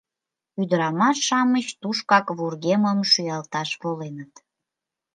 [0.61, 4.33] Ӱдырамаш-шамыч тушкак вургемым шӱалташ воленыт.